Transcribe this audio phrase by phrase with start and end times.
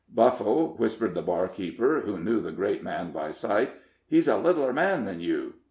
[0.11, 3.73] "Buffle," whispered the barkeeper, who knew the great man by sight,
[4.07, 5.53] "he's a littler man than you."